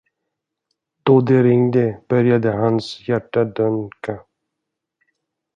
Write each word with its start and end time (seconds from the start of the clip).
Då 1.03 1.21
det 1.21 1.43
ringde, 1.43 2.01
började 2.09 2.51
hans 2.51 3.07
hjärta 3.07 3.43
dunka. 3.43 4.19